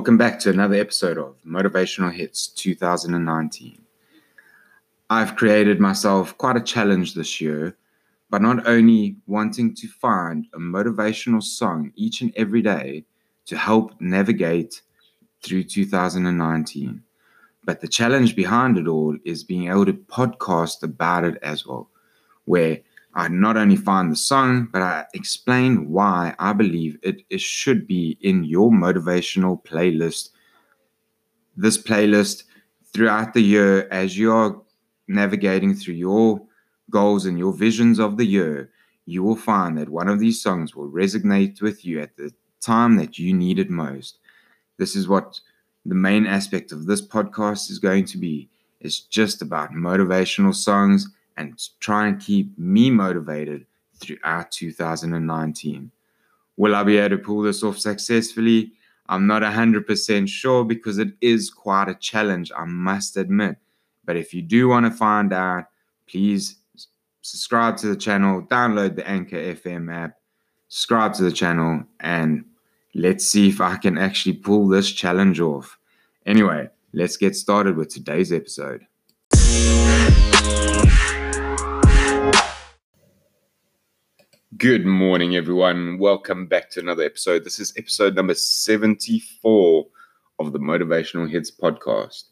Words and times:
Welcome 0.00 0.16
back 0.16 0.38
to 0.40 0.48
another 0.48 0.76
episode 0.76 1.18
of 1.18 1.36
Motivational 1.46 2.10
Hits 2.10 2.46
2019. 2.46 3.82
I've 5.10 5.36
created 5.36 5.78
myself 5.78 6.38
quite 6.38 6.56
a 6.56 6.62
challenge 6.62 7.12
this 7.12 7.38
year 7.38 7.76
by 8.30 8.38
not 8.38 8.66
only 8.66 9.16
wanting 9.26 9.74
to 9.74 9.86
find 9.88 10.46
a 10.54 10.58
motivational 10.58 11.42
song 11.42 11.92
each 11.96 12.22
and 12.22 12.32
every 12.34 12.62
day 12.62 13.04
to 13.44 13.58
help 13.58 13.92
navigate 14.00 14.80
through 15.42 15.64
2019, 15.64 17.02
but 17.66 17.82
the 17.82 17.86
challenge 17.86 18.34
behind 18.34 18.78
it 18.78 18.88
all 18.88 19.18
is 19.26 19.44
being 19.44 19.68
able 19.68 19.84
to 19.84 19.92
podcast 19.92 20.82
about 20.82 21.24
it 21.24 21.36
as 21.42 21.66
well, 21.66 21.90
where 22.46 22.80
I 23.14 23.28
not 23.28 23.56
only 23.56 23.76
find 23.76 24.10
the 24.10 24.16
song, 24.16 24.68
but 24.72 24.82
I 24.82 25.04
explain 25.14 25.90
why 25.90 26.34
I 26.38 26.52
believe 26.52 26.98
it, 27.02 27.22
it 27.28 27.40
should 27.40 27.86
be 27.86 28.16
in 28.20 28.44
your 28.44 28.70
motivational 28.70 29.62
playlist. 29.64 30.30
This 31.56 31.76
playlist 31.76 32.44
throughout 32.92 33.34
the 33.34 33.42
year, 33.42 33.88
as 33.90 34.16
you're 34.16 34.62
navigating 35.08 35.74
through 35.74 35.94
your 35.94 36.40
goals 36.88 37.26
and 37.26 37.38
your 37.38 37.52
visions 37.52 37.98
of 37.98 38.16
the 38.16 38.24
year, 38.24 38.70
you 39.06 39.24
will 39.24 39.36
find 39.36 39.76
that 39.76 39.88
one 39.88 40.08
of 40.08 40.20
these 40.20 40.40
songs 40.40 40.76
will 40.76 40.90
resonate 40.90 41.60
with 41.60 41.84
you 41.84 42.00
at 42.00 42.16
the 42.16 42.32
time 42.60 42.96
that 42.96 43.18
you 43.18 43.34
need 43.34 43.58
it 43.58 43.70
most. 43.70 44.18
This 44.78 44.94
is 44.94 45.08
what 45.08 45.40
the 45.84 45.94
main 45.96 46.26
aspect 46.26 46.70
of 46.70 46.86
this 46.86 47.04
podcast 47.04 47.70
is 47.70 47.80
going 47.80 48.04
to 48.06 48.18
be. 48.18 48.48
It's 48.80 49.00
just 49.00 49.42
about 49.42 49.72
motivational 49.72 50.54
songs 50.54 51.08
and 51.36 51.58
try 51.80 52.06
and 52.08 52.20
keep 52.20 52.56
me 52.58 52.90
motivated 52.90 53.66
throughout 53.96 54.50
2019. 54.50 55.90
Will 56.56 56.74
I 56.74 56.82
be 56.82 56.98
able 56.98 57.16
to 57.16 57.22
pull 57.22 57.42
this 57.42 57.62
off 57.62 57.78
successfully? 57.78 58.72
I'm 59.08 59.26
not 59.26 59.42
100% 59.42 60.28
sure 60.28 60.64
because 60.64 60.98
it 60.98 61.08
is 61.20 61.50
quite 61.50 61.88
a 61.88 61.94
challenge, 61.94 62.52
I 62.56 62.64
must 62.64 63.16
admit. 63.16 63.56
But 64.04 64.16
if 64.16 64.32
you 64.32 64.42
do 64.42 64.68
want 64.68 64.86
to 64.86 64.92
find 64.92 65.32
out, 65.32 65.64
please 66.06 66.56
subscribe 67.22 67.76
to 67.78 67.88
the 67.88 67.96
channel, 67.96 68.42
download 68.42 68.96
the 68.96 69.06
Anchor 69.08 69.36
FM 69.36 69.92
app, 69.92 70.16
subscribe 70.68 71.14
to 71.14 71.22
the 71.22 71.32
channel, 71.32 71.84
and 72.00 72.44
let's 72.94 73.26
see 73.26 73.48
if 73.48 73.60
I 73.60 73.76
can 73.76 73.98
actually 73.98 74.34
pull 74.34 74.68
this 74.68 74.90
challenge 74.90 75.40
off. 75.40 75.78
Anyway, 76.26 76.68
let's 76.92 77.16
get 77.16 77.36
started 77.36 77.76
with 77.76 77.88
today's 77.88 78.32
episode. 78.32 78.86
Good 84.60 84.84
morning, 84.84 85.36
everyone. 85.36 85.96
Welcome 85.96 86.44
back 86.44 86.68
to 86.72 86.80
another 86.80 87.02
episode. 87.02 87.44
This 87.44 87.58
is 87.58 87.72
episode 87.78 88.14
number 88.14 88.34
74 88.34 89.86
of 90.38 90.52
the 90.52 90.58
Motivational 90.58 91.30
Hits 91.30 91.50
podcast. 91.50 92.24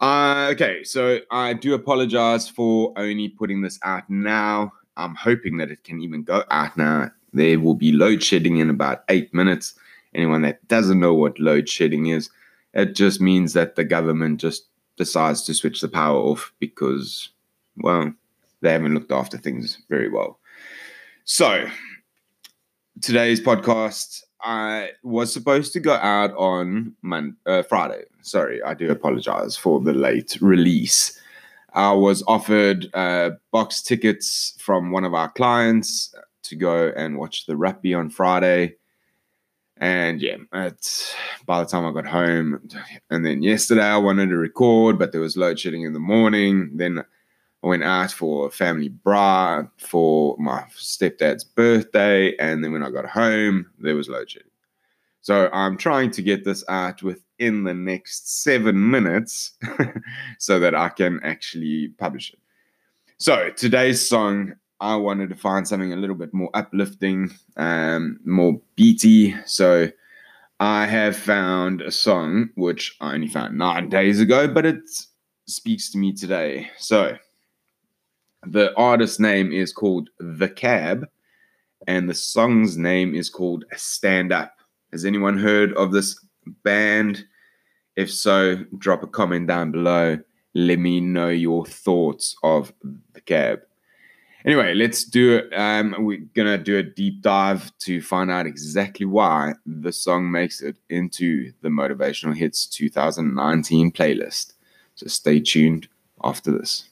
Uh, 0.00 0.50
okay, 0.52 0.84
so 0.84 1.20
I 1.30 1.54
do 1.54 1.72
apologize 1.72 2.46
for 2.46 2.92
only 2.98 3.30
putting 3.30 3.62
this 3.62 3.78
out 3.82 4.10
now. 4.10 4.70
I'm 4.98 5.14
hoping 5.14 5.56
that 5.56 5.70
it 5.70 5.82
can 5.82 5.98
even 6.02 6.24
go 6.24 6.44
out 6.50 6.76
now. 6.76 7.10
There 7.32 7.58
will 7.58 7.74
be 7.74 7.92
load 7.92 8.22
shedding 8.22 8.58
in 8.58 8.68
about 8.68 9.04
eight 9.08 9.32
minutes. 9.32 9.74
Anyone 10.14 10.42
that 10.42 10.68
doesn't 10.68 11.00
know 11.00 11.14
what 11.14 11.40
load 11.40 11.70
shedding 11.70 12.08
is, 12.08 12.28
it 12.74 12.94
just 12.94 13.18
means 13.18 13.54
that 13.54 13.76
the 13.76 13.84
government 13.84 14.42
just 14.42 14.66
decides 14.98 15.42
to 15.44 15.54
switch 15.54 15.80
the 15.80 15.88
power 15.88 16.18
off 16.18 16.52
because, 16.58 17.30
well, 17.78 18.12
they 18.60 18.72
haven't 18.72 18.92
looked 18.92 19.10
after 19.10 19.38
things 19.38 19.78
very 19.88 20.10
well. 20.10 20.38
So, 21.24 21.68
today's 23.00 23.40
podcast 23.40 24.22
I 24.40 24.90
was 25.04 25.32
supposed 25.32 25.72
to 25.74 25.80
go 25.80 25.92
out 25.92 26.34
on 26.34 26.96
Monday, 27.02 27.36
uh, 27.46 27.62
Friday. 27.62 28.02
Sorry, 28.22 28.60
I 28.60 28.74
do 28.74 28.90
apologize 28.90 29.56
for 29.56 29.80
the 29.80 29.92
late 29.92 30.36
release. 30.40 31.20
I 31.74 31.92
was 31.92 32.24
offered 32.26 32.90
uh, 32.92 33.30
box 33.52 33.82
tickets 33.82 34.56
from 34.58 34.90
one 34.90 35.04
of 35.04 35.14
our 35.14 35.30
clients 35.30 36.12
to 36.42 36.56
go 36.56 36.92
and 36.96 37.16
watch 37.18 37.46
the 37.46 37.56
rugby 37.56 37.94
on 37.94 38.10
Friday. 38.10 38.74
And 39.76 40.20
yeah, 40.20 40.38
it's, 40.52 41.14
by 41.46 41.60
the 41.60 41.70
time 41.70 41.86
I 41.86 41.92
got 41.92 42.10
home, 42.10 42.68
and 43.10 43.24
then 43.24 43.44
yesterday 43.44 43.84
I 43.84 43.96
wanted 43.96 44.30
to 44.30 44.36
record, 44.36 44.98
but 44.98 45.12
there 45.12 45.20
was 45.20 45.36
load 45.36 45.60
shedding 45.60 45.82
in 45.82 45.92
the 45.92 46.00
morning. 46.00 46.70
Then 46.74 47.04
I 47.62 47.68
went 47.68 47.84
out 47.84 48.10
for 48.10 48.48
a 48.48 48.50
family 48.50 48.90
braai 48.90 49.70
for 49.78 50.36
my 50.38 50.64
stepdad's 50.76 51.44
birthday, 51.44 52.36
and 52.36 52.64
then 52.64 52.72
when 52.72 52.82
I 52.82 52.90
got 52.90 53.06
home, 53.06 53.66
there 53.78 53.94
was 53.94 54.08
load 54.08 54.30
shedding. 54.30 54.48
So 55.20 55.48
I'm 55.52 55.76
trying 55.76 56.10
to 56.12 56.22
get 56.22 56.44
this 56.44 56.64
out 56.68 57.02
within 57.02 57.62
the 57.62 57.74
next 57.74 58.42
seven 58.42 58.90
minutes 58.90 59.52
so 60.38 60.58
that 60.58 60.74
I 60.74 60.88
can 60.88 61.20
actually 61.22 61.88
publish 61.98 62.32
it. 62.32 62.40
So 63.18 63.50
today's 63.50 64.04
song, 64.06 64.54
I 64.80 64.96
wanted 64.96 65.28
to 65.28 65.36
find 65.36 65.66
something 65.66 65.92
a 65.92 65.96
little 65.96 66.16
bit 66.16 66.34
more 66.34 66.50
uplifting, 66.54 67.30
um, 67.56 68.18
more 68.24 68.60
beaty. 68.74 69.36
So 69.46 69.88
I 70.58 70.86
have 70.86 71.16
found 71.16 71.82
a 71.82 71.92
song 71.92 72.50
which 72.56 72.96
I 73.00 73.14
only 73.14 73.28
found 73.28 73.56
nine 73.56 73.88
days 73.88 74.18
ago, 74.18 74.48
but 74.48 74.66
it 74.66 74.82
speaks 75.46 75.88
to 75.90 75.98
me 75.98 76.12
today. 76.12 76.68
So 76.78 77.16
the 78.46 78.74
artist's 78.76 79.20
name 79.20 79.52
is 79.52 79.72
called 79.72 80.10
The 80.18 80.48
Cab, 80.48 81.06
and 81.86 82.08
the 82.08 82.14
song's 82.14 82.76
name 82.76 83.14
is 83.14 83.28
called 83.28 83.64
Stand 83.74 84.32
Up. 84.32 84.54
Has 84.90 85.04
anyone 85.04 85.38
heard 85.38 85.72
of 85.74 85.92
this 85.92 86.18
band? 86.64 87.24
If 87.96 88.10
so, 88.10 88.56
drop 88.78 89.02
a 89.02 89.06
comment 89.06 89.46
down 89.48 89.70
below. 89.70 90.18
Let 90.54 90.78
me 90.78 91.00
know 91.00 91.28
your 91.28 91.64
thoughts 91.64 92.36
of 92.42 92.72
The 93.12 93.20
Cab. 93.20 93.60
Anyway, 94.44 94.74
let's 94.74 95.04
do 95.04 95.36
it. 95.36 95.52
Um, 95.54 95.94
we're 96.00 96.26
gonna 96.34 96.58
do 96.58 96.78
a 96.78 96.82
deep 96.82 97.22
dive 97.22 97.70
to 97.78 98.02
find 98.02 98.28
out 98.28 98.46
exactly 98.46 99.06
why 99.06 99.54
the 99.64 99.92
song 99.92 100.30
makes 100.30 100.60
it 100.60 100.74
into 100.90 101.52
the 101.62 101.68
Motivational 101.68 102.36
Hits 102.36 102.66
2019 102.66 103.92
playlist. 103.92 104.54
So 104.96 105.06
stay 105.06 105.38
tuned 105.38 105.86
after 106.24 106.50
this. 106.50 106.88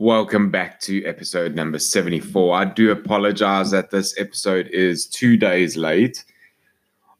Welcome 0.00 0.50
back 0.50 0.80
to 0.80 1.04
episode 1.04 1.54
number 1.54 1.78
74. 1.78 2.56
I 2.56 2.64
do 2.64 2.90
apologize 2.90 3.70
that 3.72 3.90
this 3.90 4.18
episode 4.18 4.66
is 4.68 5.04
two 5.04 5.36
days 5.36 5.76
late. 5.76 6.24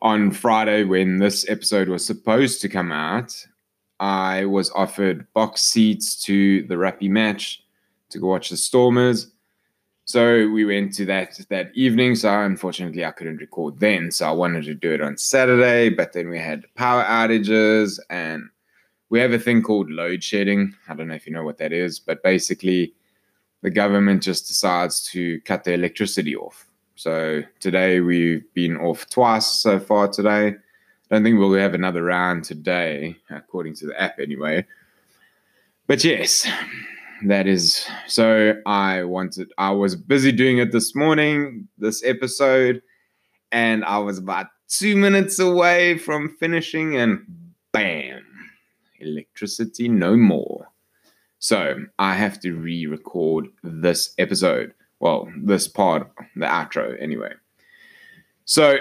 On 0.01 0.31
Friday, 0.31 0.85
when 0.85 1.19
this 1.19 1.47
episode 1.51 1.91
was 1.91 2.07
supposed 2.07 2.63
to 2.63 2.71
come 2.71 2.91
out, 2.91 3.37
I 4.01 4.47
was 4.47 4.71
offered 4.71 5.31
box 5.35 5.61
seats 5.61 6.23
to 6.23 6.63
the 6.69 6.79
rugby 6.79 7.11
match 7.11 7.63
to 8.09 8.19
go 8.19 8.29
watch 8.29 8.49
the 8.49 8.57
Stormers. 8.57 9.31
So 10.07 10.49
we 10.49 10.65
went 10.65 10.95
to 10.95 11.05
that 11.05 11.39
that 11.51 11.73
evening. 11.75 12.15
So 12.15 12.31
unfortunately, 12.31 13.05
I 13.05 13.11
couldn't 13.11 13.43
record 13.43 13.79
then. 13.79 14.11
So 14.11 14.27
I 14.27 14.33
wanted 14.33 14.65
to 14.65 14.75
do 14.75 14.91
it 14.91 15.03
on 15.03 15.19
Saturday, 15.19 15.91
but 15.91 16.15
then 16.15 16.31
we 16.31 16.39
had 16.39 16.65
power 16.77 17.05
outages 17.05 18.01
and 18.09 18.49
we 19.11 19.19
have 19.19 19.33
a 19.33 19.39
thing 19.39 19.61
called 19.63 19.91
load 19.91 20.23
shedding. 20.23 20.75
I 20.89 20.95
don't 20.95 21.09
know 21.09 21.15
if 21.15 21.27
you 21.27 21.33
know 21.33 21.45
what 21.45 21.59
that 21.59 21.73
is, 21.73 21.99
but 21.99 22.23
basically, 22.23 22.95
the 23.63 23.71
government 23.71 24.23
just 24.23 24.49
decides 24.49 25.05
to 25.11 25.41
cut 25.43 25.65
the 25.65 25.75
electricity 25.75 26.35
off. 26.35 26.67
So 26.95 27.43
today 27.59 28.01
we've 28.01 28.45
been 28.55 28.77
off 28.79 29.09
twice 29.11 29.47
so 29.47 29.79
far 29.79 30.09
today. 30.09 30.49
I 30.49 30.55
don't 31.11 31.25
think 31.25 31.39
we'll 31.39 31.53
have 31.55 31.75
another 31.75 32.05
round 32.05 32.45
today, 32.45 33.17
according 33.29 33.75
to 33.77 33.87
the 33.87 34.01
app 34.01 34.19
anyway. 34.19 34.65
But 35.87 36.05
yes, 36.05 36.49
that 37.25 37.49
is 37.49 37.87
so 38.07 38.55
I 38.65 39.03
wanted 39.03 39.53
I 39.59 39.73
was 39.73 39.97
busy 39.97 40.31
doing 40.31 40.59
it 40.59 40.71
this 40.71 40.95
morning, 40.95 41.69
this 41.79 42.03
episode, 42.05 42.81
and 43.51 43.85
I 43.85 43.99
was 43.99 44.19
about 44.19 44.47
two 44.69 44.95
minutes 44.95 45.41
away 45.41 45.99
from 45.99 46.37
finishing, 46.39 46.97
and 46.97 47.27
bam 47.73 48.30
electricity 49.01 49.89
no 49.89 50.17
more. 50.17 50.71
So 51.39 51.77
I 51.99 52.15
have 52.15 52.39
to 52.41 52.55
re 52.55 52.87
record 52.87 53.49
this 53.63 54.15
episode. 54.19 54.75
Well, 55.01 55.33
this 55.43 55.67
part, 55.67 56.11
the 56.37 56.45
outro, 56.45 57.01
anyway. 57.01 57.33
So, 58.45 58.77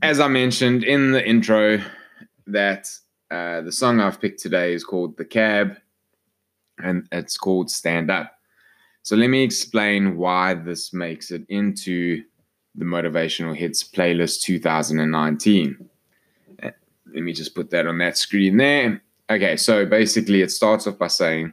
as 0.00 0.18
I 0.18 0.28
mentioned 0.28 0.82
in 0.82 1.12
the 1.12 1.22
intro, 1.22 1.82
that 2.46 2.88
uh, 3.30 3.60
the 3.60 3.72
song 3.72 4.00
I've 4.00 4.20
picked 4.20 4.40
today 4.40 4.72
is 4.72 4.82
called 4.82 5.18
The 5.18 5.26
Cab 5.26 5.76
and 6.82 7.06
it's 7.12 7.36
called 7.36 7.70
Stand 7.70 8.10
Up. 8.10 8.32
So, 9.02 9.14
let 9.16 9.28
me 9.28 9.42
explain 9.42 10.16
why 10.16 10.54
this 10.54 10.94
makes 10.94 11.30
it 11.30 11.44
into 11.50 12.22
the 12.74 12.86
Motivational 12.86 13.54
Hits 13.54 13.84
playlist 13.84 14.40
2019 14.42 15.89
let 17.14 17.22
me 17.22 17.32
just 17.32 17.54
put 17.54 17.70
that 17.70 17.86
on 17.86 17.98
that 17.98 18.16
screen 18.16 18.56
there. 18.56 19.02
Okay, 19.30 19.56
so 19.56 19.86
basically 19.86 20.42
it 20.42 20.50
starts 20.50 20.86
off 20.86 20.98
by 20.98 21.06
saying, 21.06 21.52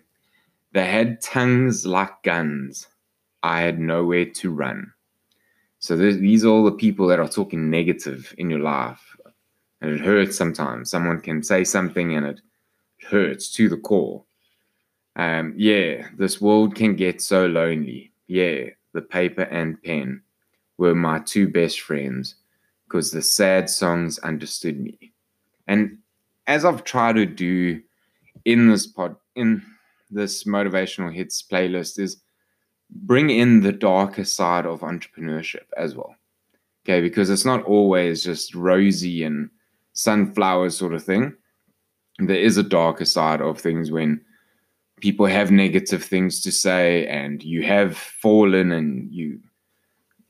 They 0.74 0.86
had 0.86 1.22
tongues 1.22 1.86
like 1.86 2.24
guns. 2.24 2.88
I 3.44 3.62
had 3.62 3.80
nowhere 3.80 4.26
to 4.26 4.52
run. 4.52 4.92
So 5.80 5.96
these 5.96 6.44
are 6.44 6.50
all 6.50 6.64
the 6.64 6.72
people 6.72 7.08
that 7.08 7.20
are 7.20 7.28
talking 7.28 7.70
negative 7.70 8.34
in 8.38 8.50
your 8.50 8.60
life. 8.60 9.16
And 9.82 9.92
it 9.92 10.00
hurts 10.00 10.36
sometimes. 10.36 10.90
Someone 10.90 11.22
can 11.22 11.44
say 11.44 11.64
something 11.64 12.16
and 12.16 12.26
it 12.26 12.42
hurts 13.10 13.52
to 13.54 13.70
the 13.70 13.78
core. 13.78 14.24
Um, 15.16 15.54
yeah, 15.56 16.08
this 16.18 16.42
world 16.42 16.76
can 16.76 16.96
get 16.96 17.22
so 17.22 17.46
lonely. 17.46 18.12
Yeah, 18.28 18.70
the 18.94 19.02
paper 19.02 19.44
and 19.44 19.82
pen 19.82 20.22
were 20.78 20.96
my 20.96 21.20
two 21.20 21.48
best 21.48 21.82
friends 21.82 22.36
because 22.88 23.12
the 23.12 23.22
sad 23.22 23.70
songs 23.70 24.20
understood 24.20 24.80
me. 24.80 25.14
And 25.68 25.98
as 26.48 26.66
I've 26.66 26.84
tried 26.84 27.16
to 27.16 27.26
do 27.26 27.82
in 28.46 28.70
this 28.70 28.88
pod, 28.88 29.16
in 29.36 29.62
this 30.10 30.46
motivational 30.46 31.14
hits 31.14 31.44
playlist, 31.44 32.00
is 32.00 32.22
bring 32.90 33.30
in 33.30 33.62
the 33.62 33.74
darker 33.74 34.24
side 34.24 34.66
of 34.66 34.82
entrepreneurship 34.82 35.66
as 35.76 35.96
well. 35.96 36.16
Okay, 36.86 37.02
because 37.02 37.30
it's 37.30 37.46
not 37.46 37.64
always 37.64 38.24
just 38.24 38.56
rosy 38.56 39.24
and 39.24 39.50
sunflower 39.94 40.70
sort 40.70 40.94
of 40.94 41.04
thing. 41.04 41.34
There 42.20 42.38
is 42.38 42.58
a 42.58 42.64
darker 42.64 43.06
side 43.06 43.42
of 43.42 43.60
things 43.60 43.92
when 43.92 44.22
people 45.02 45.26
have 45.26 45.52
negative 45.52 46.04
things 46.04 46.42
to 46.42 46.52
say 46.52 47.06
and 47.08 47.44
you 47.44 47.64
have 47.64 47.98
fallen 47.98 48.72
and 48.72 49.12
you 49.12 49.40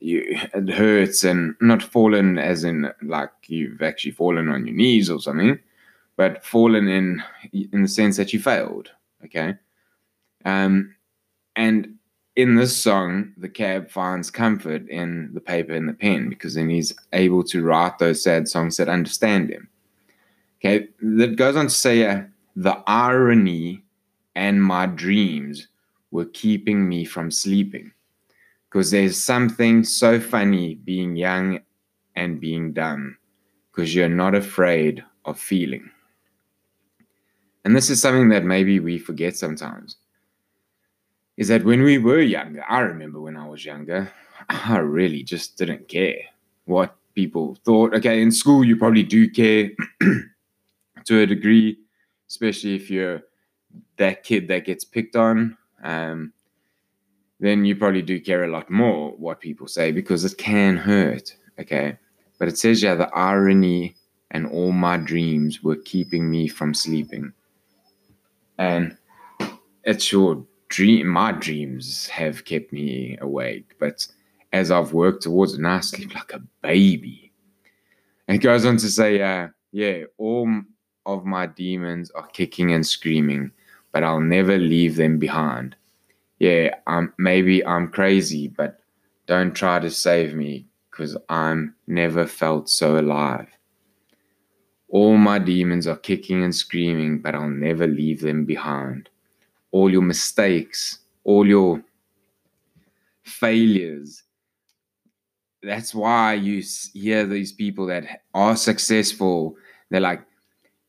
you 0.00 0.22
it 0.54 0.70
hurts 0.70 1.24
and 1.24 1.54
not 1.60 1.82
fallen 1.82 2.38
as 2.38 2.64
in 2.64 2.90
like 3.02 3.30
you've 3.46 3.82
actually 3.82 4.12
fallen 4.12 4.48
on 4.48 4.66
your 4.66 4.76
knees 4.76 5.10
or 5.10 5.20
something 5.20 5.58
but 6.16 6.44
fallen 6.44 6.88
in 6.88 7.22
in 7.52 7.82
the 7.82 7.88
sense 7.88 8.16
that 8.16 8.32
you 8.32 8.40
failed 8.40 8.90
okay? 9.24 9.54
Um 10.44 10.94
and 11.56 11.94
in 12.36 12.54
this 12.54 12.76
song 12.76 13.32
the 13.36 13.48
cab 13.48 13.90
finds 13.90 14.30
comfort 14.30 14.88
in 14.88 15.30
the 15.34 15.40
paper 15.40 15.72
and 15.72 15.88
the 15.88 15.94
pen 15.94 16.28
because 16.28 16.54
then 16.54 16.70
he's 16.70 16.94
able 17.12 17.42
to 17.42 17.64
write 17.64 17.98
those 17.98 18.22
sad 18.22 18.46
songs 18.46 18.76
that 18.76 18.88
understand 18.88 19.50
him. 19.50 19.68
Okay 20.60 20.88
that 21.02 21.36
goes 21.36 21.56
on 21.56 21.66
to 21.66 21.74
say 21.74 22.06
uh, 22.06 22.22
the 22.54 22.82
irony 22.86 23.82
and 24.36 24.62
my 24.62 24.86
dreams 24.86 25.66
were 26.12 26.26
keeping 26.26 26.88
me 26.88 27.04
from 27.04 27.30
sleeping 27.30 27.92
because 28.70 28.90
there's 28.90 29.22
something 29.22 29.82
so 29.84 30.20
funny 30.20 30.74
being 30.74 31.16
young 31.16 31.60
and 32.16 32.40
being 32.40 32.72
dumb 32.72 33.16
because 33.70 33.94
you're 33.94 34.08
not 34.08 34.34
afraid 34.34 35.04
of 35.24 35.38
feeling. 35.38 35.90
And 37.64 37.76
this 37.76 37.90
is 37.90 38.00
something 38.00 38.28
that 38.30 38.44
maybe 38.44 38.80
we 38.80 38.98
forget 38.98 39.36
sometimes. 39.36 39.96
Is 41.36 41.48
that 41.48 41.64
when 41.64 41.82
we 41.82 41.98
were 41.98 42.20
younger, 42.20 42.64
I 42.68 42.80
remember 42.80 43.20
when 43.20 43.36
I 43.36 43.46
was 43.46 43.64
younger, 43.64 44.10
I 44.48 44.78
really 44.78 45.22
just 45.22 45.56
didn't 45.56 45.88
care 45.88 46.18
what 46.64 46.96
people 47.14 47.56
thought. 47.64 47.94
Okay, 47.94 48.20
in 48.20 48.32
school, 48.32 48.64
you 48.64 48.76
probably 48.76 49.02
do 49.02 49.30
care 49.30 49.70
to 51.04 51.20
a 51.20 51.26
degree, 51.26 51.78
especially 52.28 52.74
if 52.74 52.90
you're 52.90 53.22
that 53.96 54.24
kid 54.24 54.48
that 54.48 54.64
gets 54.64 54.84
picked 54.84 55.16
on. 55.16 55.56
Um, 55.82 56.32
then 57.40 57.64
you 57.64 57.76
probably 57.76 58.02
do 58.02 58.20
care 58.20 58.44
a 58.44 58.50
lot 58.50 58.68
more 58.70 59.12
what 59.12 59.40
people 59.40 59.68
say 59.68 59.92
because 59.92 60.24
it 60.24 60.38
can 60.38 60.76
hurt. 60.76 61.36
Okay. 61.58 61.96
But 62.38 62.48
it 62.48 62.58
says, 62.58 62.82
yeah, 62.82 62.94
the 62.94 63.08
irony 63.14 63.96
and 64.30 64.46
all 64.46 64.72
my 64.72 64.96
dreams 64.96 65.62
were 65.62 65.76
keeping 65.76 66.30
me 66.30 66.48
from 66.48 66.74
sleeping. 66.74 67.32
And 68.58 68.96
it's 69.84 70.10
your 70.10 70.44
dream. 70.68 71.06
My 71.06 71.32
dreams 71.32 72.06
have 72.08 72.44
kept 72.44 72.72
me 72.72 73.16
awake. 73.20 73.74
But 73.78 74.06
as 74.52 74.70
I've 74.70 74.92
worked 74.92 75.22
towards 75.22 75.54
it, 75.54 75.60
now 75.60 75.76
I 75.76 75.80
sleep 75.80 76.14
like 76.14 76.32
a 76.32 76.42
baby. 76.62 77.32
And 78.26 78.36
it 78.36 78.42
goes 78.42 78.66
on 78.66 78.76
to 78.78 78.90
say, 78.90 79.22
uh, 79.22 79.48
yeah, 79.72 80.04
all 80.18 80.62
of 81.06 81.24
my 81.24 81.46
demons 81.46 82.10
are 82.10 82.26
kicking 82.26 82.72
and 82.72 82.86
screaming, 82.86 83.52
but 83.92 84.02
I'll 84.02 84.20
never 84.20 84.58
leave 84.58 84.96
them 84.96 85.18
behind 85.18 85.76
yeah, 86.38 86.74
um, 86.86 87.12
maybe 87.18 87.64
I'm 87.64 87.88
crazy, 87.88 88.48
but 88.48 88.80
don't 89.26 89.54
try 89.54 89.80
to 89.80 89.90
save 89.90 90.34
me 90.34 90.66
because 90.90 91.16
I'm 91.28 91.74
never 91.86 92.26
felt 92.26 92.68
so 92.68 92.98
alive. 92.98 93.48
All 94.88 95.16
my 95.16 95.38
demons 95.38 95.86
are 95.86 95.96
kicking 95.96 96.42
and 96.42 96.54
screaming, 96.54 97.18
but 97.18 97.34
I'll 97.34 97.50
never 97.50 97.86
leave 97.86 98.20
them 98.20 98.44
behind. 98.44 99.08
All 99.70 99.90
your 99.90 100.02
mistakes, 100.02 101.00
all 101.24 101.46
your 101.46 101.82
failures. 103.22 104.22
That's 105.62 105.94
why 105.94 106.34
you 106.34 106.62
hear 106.94 107.26
these 107.26 107.52
people 107.52 107.86
that 107.88 108.22
are 108.32 108.56
successful. 108.56 109.56
They're 109.90 110.00
like, 110.00 110.22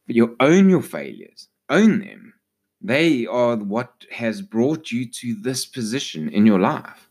you 0.07 0.37
own 0.39 0.69
your 0.69 0.81
failures, 0.81 1.49
own 1.69 1.99
them 1.99 2.33
they 2.81 3.25
are 3.25 3.57
what 3.57 4.05
has 4.11 4.41
brought 4.41 4.91
you 4.91 5.05
to 5.09 5.35
this 5.35 5.65
position 5.65 6.29
in 6.29 6.45
your 6.45 6.59
life. 6.59 7.09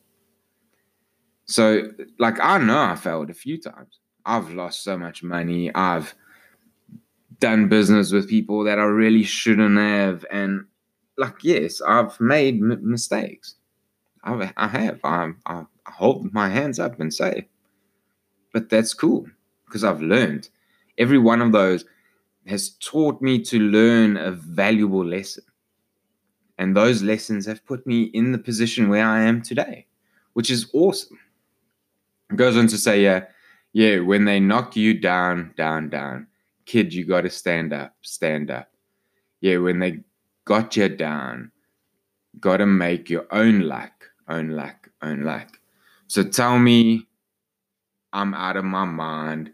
So, 1.44 1.90
like, 2.18 2.38
I 2.40 2.58
know 2.58 2.80
I 2.80 2.96
failed 2.96 3.30
a 3.30 3.34
few 3.34 3.58
times. 3.58 3.98
I've 4.24 4.52
lost 4.52 4.82
so 4.82 4.98
much 4.98 5.22
money. 5.22 5.74
I've 5.74 6.14
done 7.40 7.68
business 7.68 8.12
with 8.12 8.28
people 8.28 8.64
that 8.64 8.78
I 8.78 8.84
really 8.84 9.22
shouldn't 9.22 9.78
have. 9.78 10.24
And, 10.30 10.66
like, 11.16 11.42
yes, 11.42 11.80
I've 11.80 12.18
made 12.20 12.56
m- 12.56 12.80
mistakes. 12.82 13.54
I've, 14.24 14.52
I 14.56 14.68
have. 14.68 15.00
I, 15.04 15.32
I, 15.46 15.64
I 15.86 15.90
hold 15.90 16.32
my 16.34 16.48
hands 16.48 16.78
up 16.78 17.00
and 17.00 17.12
say, 17.12 17.48
but 18.52 18.68
that's 18.68 18.94
cool 18.94 19.26
because 19.66 19.84
I've 19.84 20.02
learned. 20.02 20.48
Every 20.98 21.18
one 21.18 21.40
of 21.40 21.52
those 21.52 21.84
has 22.46 22.70
taught 22.80 23.22
me 23.22 23.42
to 23.44 23.58
learn 23.58 24.16
a 24.16 24.32
valuable 24.32 25.04
lesson. 25.04 25.44
And 26.58 26.76
those 26.76 27.02
lessons 27.02 27.46
have 27.46 27.64
put 27.64 27.86
me 27.86 28.04
in 28.04 28.32
the 28.32 28.38
position 28.38 28.88
where 28.88 29.06
I 29.06 29.22
am 29.22 29.42
today, 29.42 29.86
which 30.32 30.50
is 30.50 30.68
awesome. 30.74 31.18
It 32.30 32.36
goes 32.36 32.56
on 32.56 32.66
to 32.66 32.76
say, 32.76 33.02
yeah, 33.02 33.26
yeah, 33.72 34.00
when 34.00 34.24
they 34.24 34.40
knock 34.40 34.76
you 34.76 34.98
down, 34.98 35.54
down, 35.56 35.88
down, 35.88 36.26
kid, 36.66 36.92
you 36.92 37.04
got 37.04 37.22
to 37.22 37.30
stand 37.30 37.72
up, 37.72 37.94
stand 38.02 38.50
up. 38.50 38.70
Yeah, 39.40 39.58
when 39.58 39.78
they 39.78 40.00
got 40.44 40.76
you 40.76 40.88
down, 40.88 41.52
got 42.40 42.56
to 42.56 42.66
make 42.66 43.08
your 43.08 43.26
own 43.30 43.60
luck, 43.60 44.10
own 44.28 44.50
luck, 44.50 44.90
own 45.00 45.22
luck. 45.22 45.60
So 46.08 46.24
tell 46.24 46.58
me 46.58 47.06
I'm 48.12 48.34
out 48.34 48.56
of 48.56 48.64
my 48.64 48.84
mind. 48.84 49.52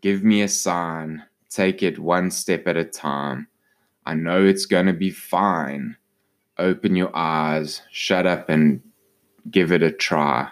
Give 0.00 0.24
me 0.24 0.42
a 0.42 0.48
sign. 0.48 1.22
Take 1.48 1.82
it 1.82 1.98
one 1.98 2.30
step 2.30 2.66
at 2.66 2.76
a 2.76 2.84
time. 2.84 3.46
I 4.04 4.14
know 4.14 4.44
it's 4.44 4.66
going 4.66 4.86
to 4.86 4.92
be 4.92 5.10
fine 5.10 5.96
open 6.60 6.96
your 6.96 7.14
eyes, 7.16 7.82
shut 7.90 8.26
up, 8.26 8.48
and 8.48 8.80
give 9.50 9.72
it 9.72 9.82
a 9.82 9.90
try. 9.90 10.48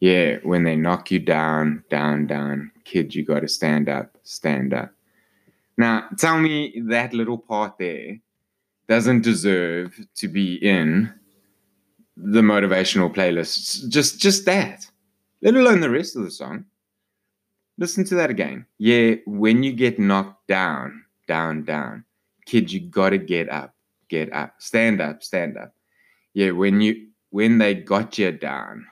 Yeah, 0.00 0.38
when 0.42 0.64
they 0.64 0.76
knock 0.76 1.10
you 1.10 1.18
down, 1.18 1.84
down, 1.90 2.26
down, 2.26 2.70
kid, 2.84 3.14
you 3.14 3.24
got 3.24 3.40
to 3.40 3.48
stand 3.48 3.88
up, 3.88 4.16
stand 4.22 4.74
up. 4.74 4.90
Now, 5.76 6.08
tell 6.18 6.38
me 6.38 6.82
that 6.88 7.14
little 7.14 7.38
part 7.38 7.78
there 7.78 8.18
doesn't 8.86 9.22
deserve 9.22 9.98
to 10.16 10.28
be 10.28 10.56
in 10.56 11.12
the 12.16 12.42
motivational 12.42 13.12
playlists. 13.12 13.88
Just, 13.88 14.20
just 14.20 14.44
that, 14.44 14.86
let 15.42 15.54
alone 15.54 15.80
the 15.80 15.90
rest 15.90 16.16
of 16.16 16.22
the 16.22 16.30
song. 16.30 16.66
Listen 17.76 18.04
to 18.04 18.14
that 18.14 18.30
again. 18.30 18.66
Yeah, 18.78 19.16
when 19.26 19.62
you 19.62 19.72
get 19.72 19.98
knocked 19.98 20.46
down, 20.46 21.04
down, 21.26 21.64
down, 21.64 22.04
kid, 22.46 22.70
you 22.70 22.80
got 22.80 23.10
to 23.10 23.18
get 23.18 23.48
up 23.48 23.73
get 24.14 24.32
up, 24.32 24.54
stand 24.58 25.00
up, 25.00 25.24
stand 25.24 25.58
up. 25.58 25.74
Yeah, 26.34 26.52
when 26.52 26.80
you 26.80 27.08
when 27.30 27.58
they 27.58 27.74
got 27.74 28.16
you 28.16 28.30
down, 28.30 28.86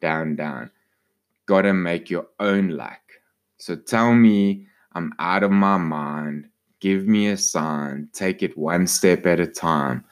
down, 0.00 0.36
down, 0.36 0.70
gotta 1.44 1.74
make 1.74 2.08
your 2.08 2.26
own 2.40 2.70
luck. 2.70 3.02
So 3.58 3.76
tell 3.76 4.14
me 4.14 4.66
I'm 4.92 5.12
out 5.18 5.42
of 5.42 5.50
my 5.50 5.76
mind. 5.76 6.48
Give 6.80 7.06
me 7.06 7.28
a 7.28 7.36
sign. 7.36 8.08
Take 8.14 8.42
it 8.42 8.56
one 8.56 8.86
step 8.86 9.26
at 9.26 9.38
a 9.38 9.46
time. 9.46 10.02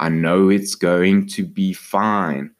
I 0.00 0.08
know 0.08 0.48
it's 0.48 0.74
going 0.74 1.28
to 1.28 1.44
be 1.44 1.72
fine. 1.72 2.50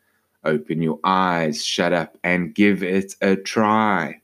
Open 0.45 0.83
your 0.83 1.00
eyes, 1.03 1.64
shut 1.64 1.93
up, 1.93 2.17
and 2.23 2.55
give 2.55 2.85
it 2.85 3.17
a 3.23 3.35
try. 3.35 4.21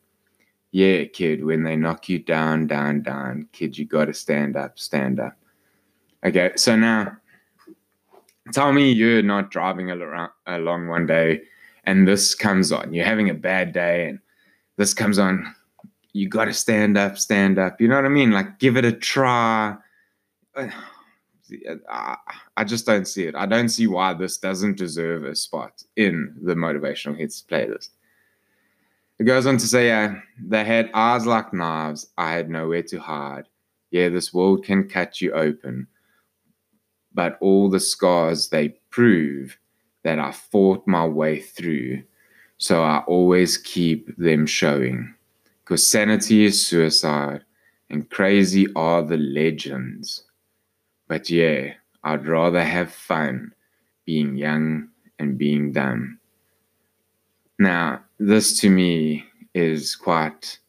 Yeah, 0.71 1.05
kid, 1.07 1.45
when 1.45 1.64
they 1.64 1.75
knock 1.75 2.09
you 2.09 2.21
down, 2.21 2.69
down, 2.69 3.02
down, 3.02 3.49
kid, 3.52 3.76
you 3.76 3.85
gotta 3.85 4.14
stand 4.14 4.57
up, 4.57 4.79
stand 4.79 5.19
up. 5.19 5.39
Okay, 6.25 6.50
so 6.57 6.77
now 6.77 7.17
tell 8.53 8.73
me 8.73 8.93
you're 8.93 9.23
not 9.23 9.50
driving 9.50 9.91
along 9.91 10.89
one 10.89 11.07
day 11.07 11.41
and 11.85 12.07
this 12.07 12.35
comes 12.35 12.73
on. 12.73 12.93
You're 12.93 13.07
having 13.07 13.31
a 13.31 13.35
bad 13.35 13.73
day 13.73 14.09
and 14.09 14.19
this 14.77 14.93
comes 14.93 15.19
on. 15.19 15.55
You 16.12 16.29
got 16.29 16.47
to 16.47 16.53
stand 16.53 16.99
up, 16.99 17.19
stand 17.19 17.59
up. 17.59 17.81
You 17.81 17.89
know 17.89 17.97
what 17.97 18.05
I 18.05 18.09
mean? 18.09 18.33
Like, 18.33 18.59
give 18.59 18.77
it 18.77 18.85
a 18.85 18.93
try. 18.93 19.77
I 22.57 22.65
just 22.65 22.87
don't 22.87 23.09
see 23.09 23.25
it. 23.25 23.35
I 23.35 23.47
don't 23.47 23.69
see 23.69 23.87
why 23.87 24.15
this 24.15 24.39
doesn't 24.39 24.77
deserve 24.77 25.25
a 25.25 25.35
spot 25.35 25.83
in 25.97 26.37
the 26.43 26.55
motivational 26.55 27.17
hits 27.17 27.43
playlist. 27.43 27.91
It 29.19 29.25
goes 29.25 29.47
on 29.47 29.59
to 29.59 29.67
say, 29.67 29.91
uh, 29.91 30.15
they 30.43 30.65
had 30.65 30.91
eyes 30.95 31.27
like 31.27 31.53
knives. 31.53 32.07
I 32.17 32.33
had 32.33 32.49
nowhere 32.49 32.83
to 32.85 32.99
hide. 32.99 33.49
Yeah, 33.91 34.09
this 34.09 34.33
world 34.33 34.65
can 34.65 34.89
cut 34.89 35.21
you 35.21 35.33
open. 35.33 35.89
But 37.12 37.38
all 37.40 37.69
the 37.69 37.81
scars 37.81 38.49
they 38.49 38.71
prove 38.90 39.59
that 40.05 40.19
I 40.19 40.33
fought 40.33 40.87
my 40.87 41.05
way 41.07 41.40
through. 41.40 42.02
So 42.59 42.83
I 42.83 42.99
always 43.07 43.59
keep 43.59 44.17
them 44.17 44.47
showing. 44.47 45.14
Because 45.64 45.87
sanity 45.87 46.45
is 46.45 46.64
suicide 46.64 47.45
and 47.90 48.09
crazy 48.09 48.67
are 48.75 49.02
the 49.02 49.17
legends. 49.17 50.25
But 51.09 51.29
yeah, 51.29 51.73
I'd 52.05 52.26
rather 52.26 52.62
have 52.62 52.93
fun 52.93 53.52
being 54.05 54.37
young 54.37 54.88
and 55.19 55.37
being 55.37 55.73
dumb. 55.73 56.19
Now, 57.59 58.00
this 58.19 58.59
to 58.61 58.71
me 58.71 59.25
is 59.55 59.97
quite. 59.97 60.60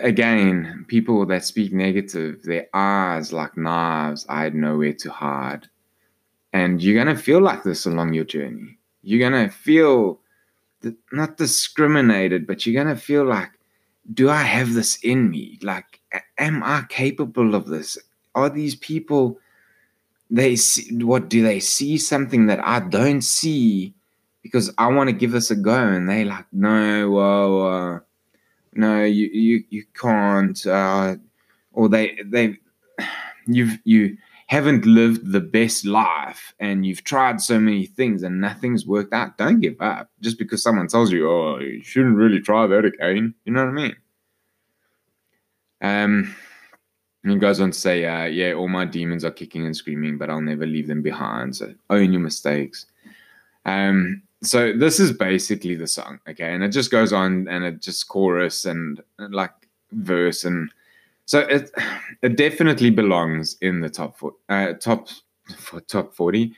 Again, 0.00 0.84
people 0.88 1.24
that 1.26 1.44
speak 1.44 1.72
negative, 1.72 2.42
their 2.42 2.66
eyes 2.74 3.32
like 3.32 3.56
knives, 3.56 4.26
I 4.28 4.42
had 4.42 4.54
nowhere 4.54 4.92
to 4.94 5.10
hide. 5.10 5.68
And 6.52 6.82
you're 6.82 7.02
going 7.02 7.14
to 7.14 7.22
feel 7.22 7.40
like 7.40 7.62
this 7.62 7.86
along 7.86 8.14
your 8.14 8.24
journey. 8.24 8.78
You're 9.02 9.30
going 9.30 9.48
to 9.48 9.54
feel 9.54 10.20
not 11.12 11.36
discriminated, 11.36 12.46
but 12.46 12.64
you're 12.66 12.82
going 12.82 12.94
to 12.94 13.00
feel 13.00 13.24
like, 13.24 13.50
do 14.14 14.30
I 14.30 14.42
have 14.42 14.74
this 14.74 14.96
in 15.02 15.30
me? 15.30 15.58
Like, 15.62 16.00
am 16.38 16.62
I 16.62 16.84
capable 16.88 17.54
of 17.54 17.66
this? 17.66 17.98
Are 18.34 18.48
these 18.48 18.76
people 18.76 19.38
they 20.30 20.56
see 20.56 21.02
what 21.04 21.28
do 21.28 21.42
they 21.42 21.60
see 21.60 21.96
something 21.96 22.46
that 22.46 22.60
I 22.62 22.80
don't 22.80 23.22
see 23.22 23.94
because 24.42 24.72
I 24.78 24.88
want 24.88 25.08
to 25.08 25.12
give 25.12 25.32
this 25.32 25.50
a 25.50 25.56
go 25.56 25.74
and 25.74 26.08
they 26.08 26.24
like 26.24 26.46
no 26.52 27.10
well 27.10 27.62
uh, 27.66 28.00
no 28.78 29.04
you 29.04 29.26
you 29.32 29.64
you 29.70 29.84
can't 29.94 30.66
uh, 30.66 31.16
or 31.72 31.88
they 31.88 32.18
they 32.24 32.56
you've 33.46 33.78
you 33.84 34.16
haven't 34.46 34.86
lived 34.86 35.30
the 35.30 35.40
best 35.40 35.84
life 35.84 36.54
and 36.58 36.86
you've 36.86 37.04
tried 37.04 37.40
so 37.40 37.60
many 37.60 37.84
things 37.84 38.22
and 38.22 38.40
nothing's 38.40 38.86
worked 38.86 39.12
out 39.12 39.36
don't 39.36 39.60
give 39.60 39.76
up 39.80 40.10
just 40.20 40.38
because 40.38 40.62
someone 40.62 40.88
tells 40.88 41.12
you 41.12 41.30
oh 41.30 41.58
you 41.58 41.82
shouldn't 41.82 42.16
really 42.16 42.40
try 42.40 42.66
that 42.66 42.84
again 42.84 43.34
you 43.44 43.52
know 43.52 43.64
what 43.64 43.70
I 43.70 43.82
mean 43.82 43.96
um 45.82 46.34
and 47.24 47.32
he 47.32 47.38
goes 47.38 47.60
on 47.60 47.72
to 47.72 47.78
say, 47.78 48.04
uh, 48.04 48.24
yeah, 48.24 48.52
all 48.52 48.68
my 48.68 48.84
demons 48.84 49.24
are 49.24 49.30
kicking 49.30 49.66
and 49.66 49.76
screaming, 49.76 50.18
but 50.18 50.30
I'll 50.30 50.40
never 50.40 50.64
leave 50.64 50.86
them 50.86 51.02
behind. 51.02 51.56
So 51.56 51.74
own 51.90 52.12
your 52.12 52.22
mistakes. 52.22 52.86
Um, 53.66 54.22
so 54.42 54.72
this 54.72 55.00
is 55.00 55.12
basically 55.12 55.74
the 55.74 55.86
song, 55.86 56.20
okay? 56.28 56.54
And 56.54 56.62
it 56.62 56.70
just 56.70 56.90
goes 56.90 57.12
on 57.12 57.48
and 57.48 57.64
it 57.64 57.82
just 57.82 58.08
chorus 58.08 58.64
and, 58.64 59.02
and 59.18 59.34
like 59.34 59.52
verse 59.92 60.44
and 60.44 60.70
so 61.24 61.40
it 61.40 61.70
it 62.22 62.36
definitely 62.36 62.90
belongs 62.90 63.56
in 63.60 63.80
the 63.80 63.88
top 63.88 64.18
four, 64.18 64.34
uh, 64.48 64.74
top 64.74 65.08
for 65.56 65.80
top 65.80 66.14
40 66.14 66.52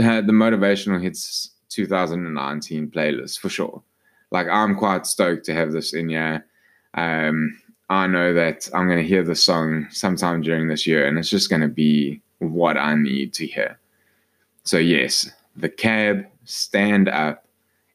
uh, 0.00 0.20
the 0.20 0.32
motivational 0.32 1.00
hits 1.00 1.52
2019 1.68 2.90
playlist 2.90 3.38
for 3.38 3.48
sure 3.48 3.80
like 4.32 4.48
i'm 4.48 4.74
quite 4.74 5.06
stoked 5.06 5.44
to 5.44 5.54
have 5.54 5.70
this 5.70 5.94
in 5.94 6.08
here 6.08 6.44
um 6.94 7.56
I 7.92 8.06
know 8.06 8.32
that 8.32 8.70
I'm 8.72 8.86
going 8.86 9.02
to 9.02 9.06
hear 9.06 9.22
the 9.22 9.34
song 9.34 9.86
sometime 9.90 10.40
during 10.40 10.68
this 10.68 10.86
year 10.86 11.06
and 11.06 11.18
it's 11.18 11.28
just 11.28 11.50
going 11.50 11.60
to 11.60 11.68
be 11.68 12.22
what 12.38 12.78
I 12.78 12.94
need 12.94 13.34
to 13.34 13.46
hear. 13.46 13.78
So, 14.64 14.78
yes, 14.78 15.30
The 15.56 15.68
Cab 15.68 16.24
Stand 16.44 17.08
Up 17.08 17.46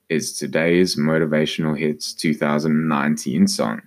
is 0.10 0.38
today's 0.38 0.96
Motivational 0.96 1.77
Hits 1.77 2.13
2019 2.13 3.48
song. 3.48 3.82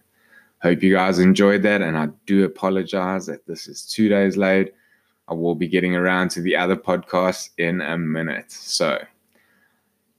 Hope 0.62 0.82
you 0.82 0.94
guys 0.94 1.18
enjoyed 1.18 1.62
that, 1.62 1.80
and 1.80 1.96
I 1.96 2.08
do 2.26 2.44
apologize 2.44 3.26
that 3.26 3.46
this 3.46 3.66
is 3.66 3.86
two 3.86 4.08
days 4.08 4.36
late. 4.36 4.74
I 5.28 5.34
will 5.34 5.54
be 5.54 5.68
getting 5.68 5.96
around 5.96 6.30
to 6.32 6.42
the 6.42 6.56
other 6.56 6.76
podcasts 6.76 7.50
in 7.56 7.80
a 7.80 7.96
minute. 7.96 8.52
So, 8.52 9.02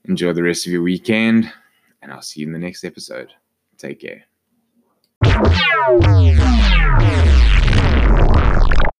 enjoy 0.06 0.32
the 0.32 0.42
rest 0.42 0.66
of 0.66 0.72
your 0.72 0.82
weekend, 0.82 1.52
and 2.00 2.12
I'll 2.12 2.22
see 2.22 2.40
you 2.40 2.46
in 2.46 2.52
the 2.52 2.58
next 2.58 2.82
episode. 2.82 3.32
Take 3.78 4.00
care. 4.00 4.24